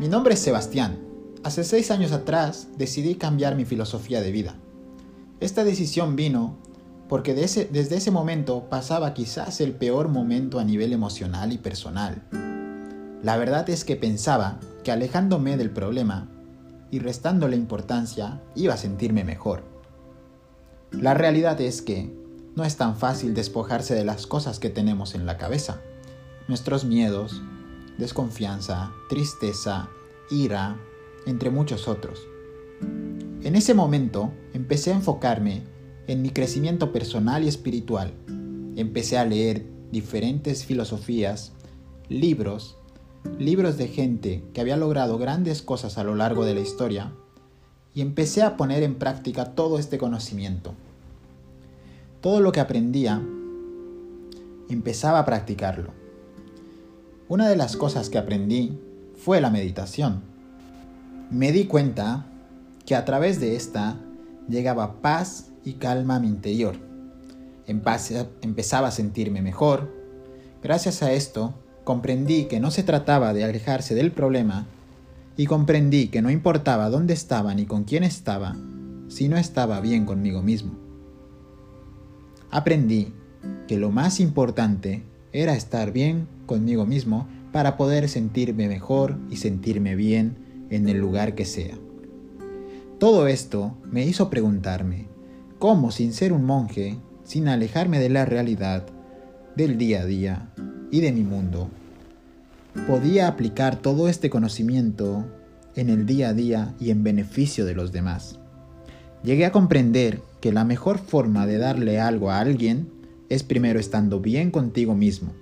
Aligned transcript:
Mi 0.00 0.08
nombre 0.08 0.34
es 0.34 0.40
Sebastián. 0.40 0.98
Hace 1.42 1.64
seis 1.64 1.90
años 1.90 2.12
atrás 2.12 2.68
decidí 2.76 3.16
cambiar 3.16 3.56
mi 3.56 3.64
filosofía 3.64 4.20
de 4.20 4.30
vida. 4.30 4.54
Esta 5.40 5.64
decisión 5.64 6.16
vino 6.16 6.56
porque 7.08 7.34
desde 7.34 7.96
ese 7.96 8.10
momento 8.10 8.68
pasaba 8.70 9.14
quizás 9.14 9.60
el 9.60 9.72
peor 9.72 10.08
momento 10.08 10.60
a 10.60 10.64
nivel 10.64 10.92
emocional 10.92 11.52
y 11.52 11.58
personal. 11.58 12.22
La 13.22 13.36
verdad 13.36 13.68
es 13.70 13.84
que 13.84 13.96
pensaba 13.96 14.60
que 14.84 14.92
alejándome 14.92 15.56
del 15.56 15.70
problema 15.70 16.28
y 16.90 17.00
restándole 17.00 17.56
importancia 17.56 18.40
iba 18.54 18.74
a 18.74 18.78
sentirme 18.78 19.24
mejor. 19.24 19.64
La 20.90 21.14
realidad 21.14 21.60
es 21.60 21.82
que 21.82 22.16
no 22.56 22.64
es 22.64 22.76
tan 22.76 22.96
fácil 22.96 23.34
despojarse 23.34 23.94
de 23.94 24.04
las 24.04 24.26
cosas 24.26 24.58
que 24.58 24.70
tenemos 24.70 25.14
en 25.14 25.26
la 25.26 25.36
cabeza. 25.36 25.80
Nuestros 26.46 26.84
miedos, 26.84 27.42
desconfianza, 27.98 28.92
tristeza, 29.08 29.90
ira, 30.30 30.80
entre 31.26 31.50
muchos 31.50 31.88
otros. 31.88 32.26
En 33.42 33.54
ese 33.54 33.74
momento 33.74 34.32
empecé 34.54 34.92
a 34.92 34.96
enfocarme 34.96 35.64
en 36.06 36.22
mi 36.22 36.30
crecimiento 36.30 36.92
personal 36.92 37.44
y 37.44 37.48
espiritual. 37.48 38.14
Empecé 38.76 39.18
a 39.18 39.24
leer 39.24 39.66
diferentes 39.92 40.64
filosofías, 40.64 41.52
libros, 42.08 42.76
libros 43.38 43.76
de 43.76 43.88
gente 43.88 44.44
que 44.54 44.60
había 44.60 44.76
logrado 44.76 45.18
grandes 45.18 45.60
cosas 45.60 45.98
a 45.98 46.04
lo 46.04 46.14
largo 46.14 46.44
de 46.44 46.54
la 46.54 46.60
historia 46.60 47.12
y 47.94 48.00
empecé 48.00 48.42
a 48.42 48.56
poner 48.56 48.82
en 48.82 48.94
práctica 48.94 49.54
todo 49.54 49.78
este 49.78 49.98
conocimiento. 49.98 50.74
Todo 52.20 52.40
lo 52.40 52.52
que 52.52 52.60
aprendía, 52.60 53.22
empezaba 54.68 55.18
a 55.18 55.24
practicarlo. 55.24 55.97
Una 57.28 57.46
de 57.46 57.56
las 57.56 57.76
cosas 57.76 58.08
que 58.08 58.16
aprendí 58.16 58.78
fue 59.14 59.42
la 59.42 59.50
meditación. 59.50 60.22
Me 61.30 61.52
di 61.52 61.66
cuenta 61.66 62.24
que 62.86 62.94
a 62.94 63.04
través 63.04 63.38
de 63.38 63.54
esta 63.54 63.98
llegaba 64.48 65.02
paz 65.02 65.50
y 65.62 65.74
calma 65.74 66.16
a 66.16 66.20
mi 66.20 66.28
interior. 66.28 66.76
Empezaba 67.66 68.88
a 68.88 68.92
sentirme 68.92 69.42
mejor. 69.42 69.94
Gracias 70.62 71.02
a 71.02 71.12
esto, 71.12 71.52
comprendí 71.84 72.46
que 72.46 72.60
no 72.60 72.70
se 72.70 72.82
trataba 72.82 73.34
de 73.34 73.44
alejarse 73.44 73.94
del 73.94 74.10
problema 74.10 74.66
y 75.36 75.44
comprendí 75.44 76.08
que 76.08 76.22
no 76.22 76.30
importaba 76.30 76.88
dónde 76.88 77.12
estaba 77.12 77.54
ni 77.54 77.66
con 77.66 77.84
quién 77.84 78.04
estaba, 78.04 78.56
si 79.08 79.28
no 79.28 79.36
estaba 79.36 79.82
bien 79.82 80.06
conmigo 80.06 80.42
mismo. 80.42 80.72
Aprendí 82.50 83.12
que 83.66 83.76
lo 83.76 83.90
más 83.90 84.18
importante 84.18 85.02
era 85.32 85.54
estar 85.54 85.92
bien 85.92 86.26
conmigo 86.46 86.86
mismo 86.86 87.28
para 87.52 87.76
poder 87.76 88.08
sentirme 88.08 88.68
mejor 88.68 89.18
y 89.30 89.36
sentirme 89.36 89.94
bien 89.94 90.36
en 90.70 90.88
el 90.88 90.98
lugar 90.98 91.34
que 91.34 91.44
sea. 91.44 91.76
Todo 92.98 93.28
esto 93.28 93.76
me 93.90 94.04
hizo 94.04 94.28
preguntarme, 94.28 95.06
¿cómo 95.58 95.90
sin 95.90 96.12
ser 96.12 96.32
un 96.32 96.44
monje, 96.44 96.98
sin 97.24 97.48
alejarme 97.48 98.00
de 98.00 98.08
la 98.08 98.24
realidad, 98.24 98.86
del 99.56 99.78
día 99.78 100.02
a 100.02 100.06
día 100.06 100.50
y 100.90 101.00
de 101.00 101.12
mi 101.12 101.22
mundo, 101.22 101.68
podía 102.86 103.28
aplicar 103.28 103.76
todo 103.76 104.08
este 104.08 104.30
conocimiento 104.30 105.26
en 105.76 105.90
el 105.90 106.06
día 106.06 106.30
a 106.30 106.34
día 106.34 106.74
y 106.80 106.90
en 106.90 107.04
beneficio 107.04 107.64
de 107.64 107.74
los 107.74 107.92
demás? 107.92 108.38
Llegué 109.22 109.46
a 109.46 109.52
comprender 109.52 110.20
que 110.40 110.52
la 110.52 110.64
mejor 110.64 110.98
forma 110.98 111.46
de 111.46 111.58
darle 111.58 112.00
algo 112.00 112.30
a 112.30 112.38
alguien 112.38 112.97
es 113.28 113.42
primero 113.42 113.78
estando 113.78 114.20
bien 114.20 114.50
contigo 114.50 114.94
mismo. 114.94 115.32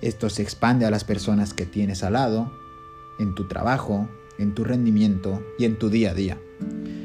Esto 0.00 0.28
se 0.30 0.42
expande 0.42 0.84
a 0.86 0.90
las 0.90 1.04
personas 1.04 1.54
que 1.54 1.66
tienes 1.66 2.02
al 2.02 2.14
lado, 2.14 2.52
en 3.18 3.34
tu 3.34 3.48
trabajo, 3.48 4.08
en 4.38 4.54
tu 4.54 4.64
rendimiento 4.64 5.42
y 5.58 5.64
en 5.64 5.78
tu 5.78 5.90
día 5.90 6.10
a 6.10 6.14
día. 6.14 6.38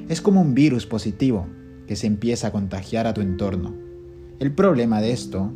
Es 0.08 0.22
como 0.22 0.42
un 0.42 0.54
virus 0.54 0.86
positivo 0.86 1.48
que 1.88 1.96
se 1.96 2.08
empieza 2.08 2.48
a 2.48 2.52
contagiar 2.52 3.08
a 3.08 3.14
tu 3.14 3.22
entorno. 3.22 3.74
El 4.40 4.54
problema 4.54 5.02
de 5.02 5.12
esto 5.12 5.52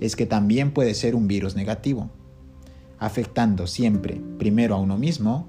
es 0.00 0.16
que 0.16 0.26
también 0.26 0.72
puede 0.72 0.94
ser 0.94 1.14
un 1.14 1.28
virus 1.28 1.56
negativo, 1.56 2.10
afectando 2.98 3.66
siempre 3.66 4.20
primero 4.38 4.74
a 4.74 4.80
uno 4.80 4.98
mismo 4.98 5.48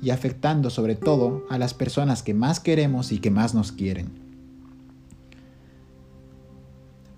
y 0.00 0.10
afectando 0.10 0.70
sobre 0.70 0.96
todo 0.96 1.44
a 1.48 1.58
las 1.58 1.74
personas 1.74 2.22
que 2.22 2.34
más 2.34 2.58
queremos 2.58 3.12
y 3.12 3.18
que 3.18 3.30
más 3.30 3.54
nos 3.54 3.70
quieren. 3.72 4.31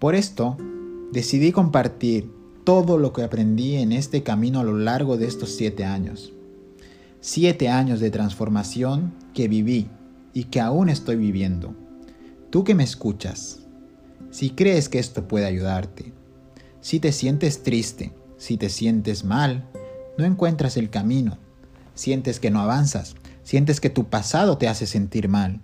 Por 0.04 0.14
esto, 0.14 0.58
decidí 1.12 1.50
compartir 1.50 2.30
todo 2.62 2.98
lo 2.98 3.14
que 3.14 3.22
aprendí 3.22 3.76
en 3.76 3.90
este 3.90 4.22
camino 4.22 4.60
a 4.60 4.62
lo 4.62 4.76
largo 4.76 5.16
de 5.16 5.26
estos 5.26 5.56
siete 5.56 5.86
años 5.86 6.34
siete 7.20 7.70
años 7.70 8.00
de 8.00 8.10
transformación 8.10 9.14
que 9.32 9.48
viví 9.48 9.88
y 10.34 10.44
que 10.44 10.60
aún 10.60 10.90
estoy 10.90 11.16
viviendo. 11.16 11.74
Tú 12.50 12.64
que 12.64 12.74
me 12.74 12.84
escuchas, 12.84 13.60
si 14.30 14.50
crees 14.50 14.90
que 14.90 14.98
esto 14.98 15.26
puede 15.26 15.46
ayudarte, 15.46 16.12
si 16.82 17.00
te 17.00 17.10
sientes 17.10 17.62
triste, 17.62 18.12
si 18.36 18.58
te 18.58 18.68
sientes 18.68 19.24
mal, 19.24 19.66
no 20.18 20.26
encuentras 20.26 20.76
el 20.76 20.90
camino, 20.90 21.38
sientes 21.94 22.40
que 22.40 22.50
no 22.50 22.60
avanzas, 22.60 23.14
sientes 23.42 23.80
que 23.80 23.88
tu 23.88 24.04
pasado 24.04 24.58
te 24.58 24.68
hace 24.68 24.86
sentir 24.86 25.30
mal, 25.30 25.62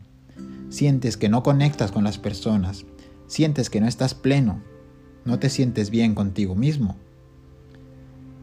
sientes 0.71 1.19
que 1.19 1.29
no 1.29 1.43
conectas 1.43 1.93
con 1.93 2.05
las 2.05 2.17
personas, 2.17 2.87
sientes 3.31 3.71
que 3.71 3.81
no 3.81 3.87
estás 3.87 4.13
pleno, 4.15 4.61
no 5.25 5.39
te 5.39 5.51
sientes 5.51 5.91
bien 5.91 6.17
contigo 6.17 6.57
mismo, 6.57 6.97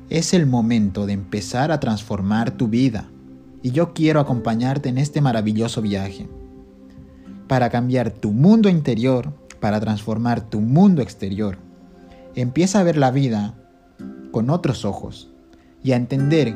es 0.10 0.34
el 0.34 0.46
momento 0.46 1.06
de 1.06 1.12
empezar 1.12 1.74
a 1.74 1.82
transformar 1.82 2.52
tu 2.52 2.70
vida 2.70 3.10
y 3.62 3.72
yo 3.72 3.94
quiero 3.94 4.22
acompañarte 4.22 4.88
en 4.88 4.98
este 4.98 5.20
maravilloso 5.20 5.82
viaje 5.82 6.30
para 7.50 7.70
cambiar 7.70 8.12
tu 8.12 8.32
mundo 8.32 8.70
interior, 8.70 9.34
para 9.60 9.82
transformar 9.82 10.50
tu 10.50 10.62
mundo 10.62 11.02
exterior. 11.02 11.58
Empieza 12.36 12.80
a 12.80 12.84
ver 12.84 12.96
la 12.96 13.12
vida 13.12 13.56
con 14.32 14.50
otros 14.50 14.86
ojos 14.86 15.30
y 15.84 15.92
a 15.92 15.98
entender 15.98 16.56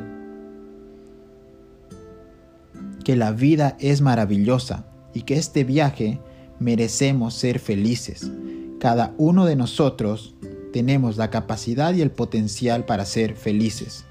que 3.03 3.17
la 3.17 3.33
vida 3.33 3.75
es 3.79 3.99
maravillosa 3.99 4.85
y 5.13 5.23
que 5.23 5.35
este 5.35 5.65
viaje 5.65 6.21
merecemos 6.61 7.33
ser 7.33 7.57
felices. 7.57 8.31
Cada 8.79 9.15
uno 9.17 9.45
de 9.45 9.55
nosotros 9.55 10.35
tenemos 10.71 11.17
la 11.17 11.31
capacidad 11.31 11.93
y 11.95 12.01
el 12.01 12.11
potencial 12.11 12.85
para 12.85 13.05
ser 13.05 13.35
felices. 13.35 14.05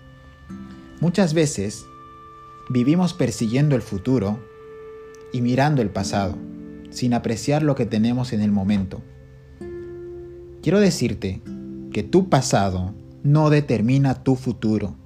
Muchas 1.01 1.33
veces 1.33 1.87
vivimos 2.69 3.15
persiguiendo 3.15 3.77
el 3.77 3.83
futuro 3.83 4.41
y 5.33 5.43
mirando 5.43 5.81
el 5.81 5.91
pasado, 5.91 6.37
sin 6.91 7.15
apreciar 7.15 7.63
lo 7.63 7.77
que 7.77 7.87
tenemos 7.87 8.33
en 8.33 8.41
el 8.41 8.51
momento. 8.51 9.01
Quiero 10.61 10.81
decirte 10.81 11.41
que 11.93 12.03
tu 12.03 12.29
pasado 12.29 12.95
no 13.23 13.49
determina 13.49 14.25
tu 14.25 14.35
futuro. 14.35 14.97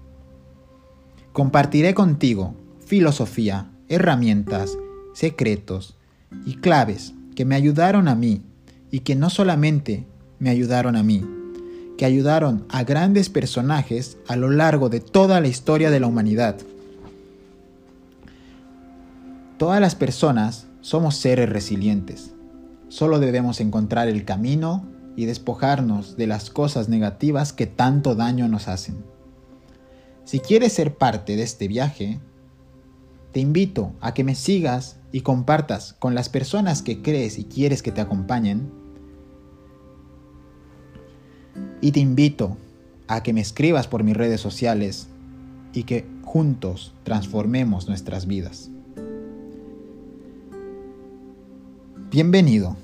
Compartiré 1.34 1.92
contigo 1.92 2.54
filosofía, 2.86 3.70
herramientas, 3.88 4.78
secretos 5.12 5.98
y 6.46 6.56
claves 6.56 7.12
que 7.34 7.44
me 7.44 7.54
ayudaron 7.54 8.08
a 8.08 8.14
mí 8.14 8.42
y 8.90 9.00
que 9.00 9.14
no 9.14 9.30
solamente 9.30 10.06
me 10.38 10.50
ayudaron 10.50 10.96
a 10.96 11.02
mí, 11.02 11.24
que 11.98 12.04
ayudaron 12.04 12.64
a 12.68 12.84
grandes 12.84 13.28
personajes 13.28 14.18
a 14.28 14.36
lo 14.36 14.50
largo 14.50 14.88
de 14.88 15.00
toda 15.00 15.40
la 15.40 15.48
historia 15.48 15.90
de 15.90 16.00
la 16.00 16.06
humanidad. 16.06 16.56
Todas 19.58 19.80
las 19.80 19.94
personas 19.94 20.66
somos 20.80 21.16
seres 21.16 21.48
resilientes. 21.48 22.32
Solo 22.88 23.18
debemos 23.18 23.60
encontrar 23.60 24.08
el 24.08 24.24
camino 24.24 24.86
y 25.16 25.26
despojarnos 25.26 26.16
de 26.16 26.26
las 26.26 26.50
cosas 26.50 26.88
negativas 26.88 27.52
que 27.52 27.66
tanto 27.66 28.14
daño 28.14 28.48
nos 28.48 28.68
hacen. 28.68 28.96
Si 30.24 30.40
quieres 30.40 30.72
ser 30.72 30.96
parte 30.96 31.36
de 31.36 31.42
este 31.42 31.68
viaje, 31.68 32.20
te 33.32 33.40
invito 33.40 33.92
a 34.00 34.14
que 34.14 34.24
me 34.24 34.34
sigas 34.34 34.96
y 35.14 35.20
compartas 35.20 35.94
con 36.00 36.16
las 36.16 36.28
personas 36.28 36.82
que 36.82 37.00
crees 37.00 37.38
y 37.38 37.44
quieres 37.44 37.84
que 37.84 37.92
te 37.92 38.00
acompañen 38.00 38.68
y 41.80 41.92
te 41.92 42.00
invito 42.00 42.56
a 43.06 43.22
que 43.22 43.32
me 43.32 43.40
escribas 43.40 43.86
por 43.86 44.02
mis 44.02 44.16
redes 44.16 44.40
sociales 44.40 45.06
y 45.72 45.84
que 45.84 46.04
juntos 46.24 46.94
transformemos 47.04 47.86
nuestras 47.86 48.26
vidas. 48.26 48.70
Bienvenido 52.10 52.76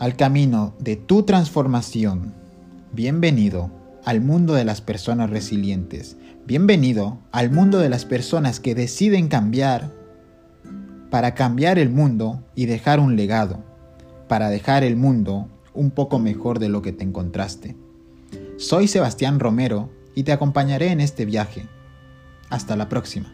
al 0.00 0.16
camino 0.16 0.74
de 0.80 0.96
tu 0.96 1.22
transformación. 1.22 2.34
Bienvenido 2.92 3.70
al 4.04 4.20
mundo 4.20 4.54
de 4.54 4.64
las 4.64 4.80
personas 4.80 5.30
resilientes. 5.30 6.16
Bienvenido 6.44 7.20
al 7.30 7.52
mundo 7.52 7.78
de 7.78 7.88
las 7.88 8.04
personas 8.04 8.58
que 8.58 8.74
deciden 8.74 9.28
cambiar 9.28 9.96
para 11.10 11.34
cambiar 11.34 11.78
el 11.78 11.90
mundo 11.90 12.44
y 12.54 12.66
dejar 12.66 13.00
un 13.00 13.16
legado, 13.16 13.62
para 14.28 14.50
dejar 14.50 14.84
el 14.84 14.96
mundo 14.96 15.48
un 15.74 15.90
poco 15.90 16.18
mejor 16.18 16.58
de 16.58 16.68
lo 16.68 16.82
que 16.82 16.92
te 16.92 17.04
encontraste. 17.04 17.76
Soy 18.56 18.88
Sebastián 18.88 19.40
Romero 19.40 19.90
y 20.14 20.24
te 20.24 20.32
acompañaré 20.32 20.88
en 20.88 21.00
este 21.00 21.24
viaje. 21.24 21.66
Hasta 22.50 22.76
la 22.76 22.88
próxima. 22.88 23.32